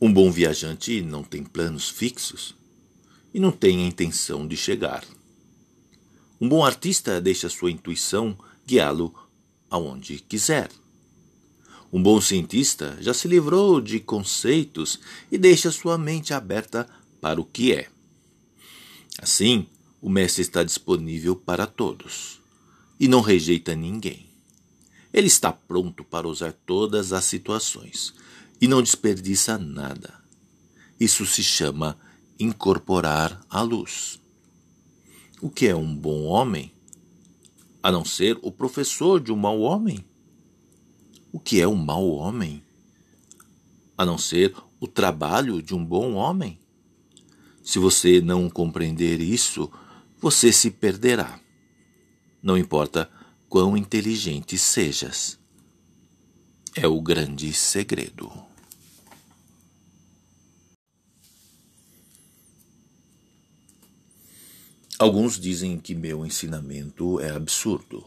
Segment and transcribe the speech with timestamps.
[0.00, 2.54] Um bom viajante não tem planos fixos
[3.34, 5.04] e não tem a intenção de chegar.
[6.40, 9.12] Um bom artista deixa sua intuição guiá-lo
[9.68, 10.70] aonde quiser.
[11.92, 15.00] Um bom cientista já se livrou de conceitos
[15.32, 16.88] e deixa sua mente aberta
[17.20, 17.88] para o que é.
[19.20, 19.66] Assim,
[20.00, 22.40] o Mestre está disponível para todos
[23.00, 24.28] e não rejeita ninguém.
[25.12, 28.14] Ele está pronto para usar todas as situações
[28.60, 30.14] e não desperdiça nada.
[30.98, 31.98] Isso se chama
[32.38, 34.20] incorporar a luz.
[35.40, 36.72] O que é um bom homem?
[37.82, 40.04] A não ser o professor de um mau homem.
[41.32, 42.62] O que é um mau homem?
[43.96, 46.58] A não ser o trabalho de um bom homem.
[47.62, 49.70] Se você não compreender isso,
[50.20, 51.38] você se perderá.
[52.42, 53.10] Não importa
[53.48, 55.37] quão inteligente sejas.
[56.80, 58.30] É o grande segredo.
[64.96, 68.06] Alguns dizem que meu ensinamento é absurdo.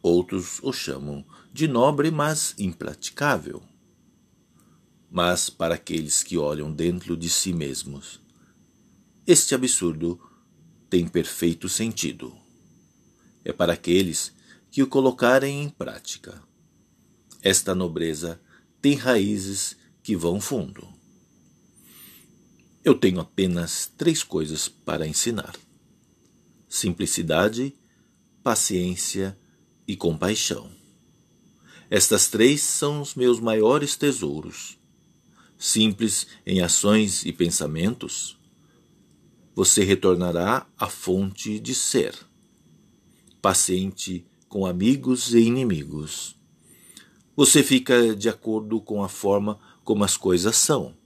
[0.00, 3.62] Outros o chamam de nobre, mas impraticável.
[5.10, 8.18] Mas para aqueles que olham dentro de si mesmos,
[9.26, 10.18] este absurdo
[10.88, 12.34] tem perfeito sentido.
[13.44, 14.32] É para aqueles
[14.70, 16.42] que o colocarem em prática.
[17.42, 18.40] Esta nobreza
[18.80, 20.86] tem raízes que vão fundo.
[22.84, 25.56] Eu tenho apenas três coisas para ensinar:
[26.68, 27.74] simplicidade,
[28.42, 29.36] paciência
[29.88, 30.70] e compaixão.
[31.90, 34.78] Estas três são os meus maiores tesouros.
[35.58, 38.38] Simples em ações e pensamentos,
[39.54, 42.14] você retornará à fonte de ser.
[43.40, 46.36] Paciente com amigos e inimigos.
[47.36, 50.96] Você fica de acordo com a forma como as coisas são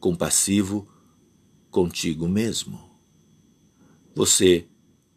[0.00, 0.88] compassivo
[1.70, 2.80] contigo mesmo.
[4.14, 4.66] Você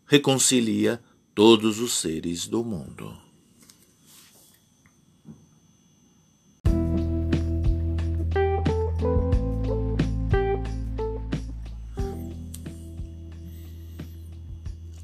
[0.05, 1.01] reconcilia
[1.33, 3.15] todos os seres do mundo.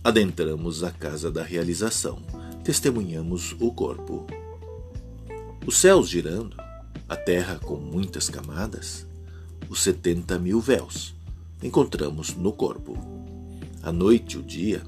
[0.03, 2.21] Adentramos a casa da realização,
[2.63, 4.25] testemunhamos o corpo.
[5.69, 6.57] Os céus girando,
[7.07, 9.05] a terra com muitas camadas,
[9.69, 11.13] os setenta mil véus.
[11.61, 12.97] Encontramos no corpo.
[13.83, 14.81] A noite, o dia,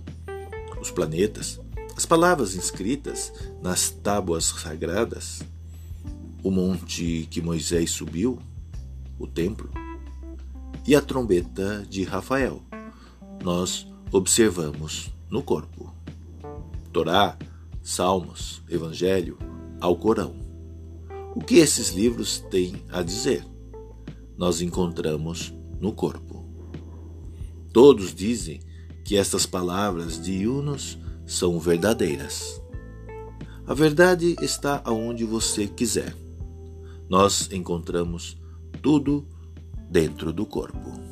[0.82, 1.60] os planetas,
[1.96, 3.32] as palavras inscritas
[3.62, 5.44] nas tábuas sagradas,
[6.42, 8.40] o monte que Moisés subiu,
[9.20, 9.70] o templo,
[10.88, 12.60] e a trombeta de Rafael.
[13.44, 15.94] Nós observamos no corpo.
[16.92, 17.38] Torá,
[17.84, 19.38] Salmos, Evangelho,
[19.80, 20.41] Alcorão.
[21.36, 23.46] O que esses livros têm a dizer?
[24.42, 26.44] nós encontramos no corpo.
[27.72, 28.60] Todos dizem
[29.06, 30.98] que estas palavras de Yunus
[31.28, 32.60] são verdadeiras.
[33.68, 36.16] A verdade está aonde você quiser.
[37.08, 38.36] Nós encontramos
[38.82, 39.28] tudo
[39.92, 41.11] dentro do corpo.